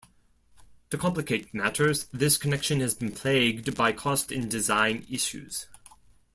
To 0.89 0.97
complicate 0.97 1.53
matters, 1.53 2.07
this 2.11 2.35
connection 2.35 2.79
has 2.79 2.95
been 2.95 3.11
plagued 3.11 3.75
by 3.77 3.91
cost 3.91 4.31
and 4.31 4.49
design 4.49 5.05
issues. 5.11 5.67